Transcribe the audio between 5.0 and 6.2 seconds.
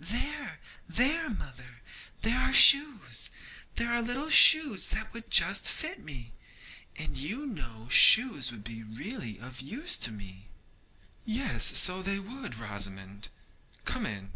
would just fit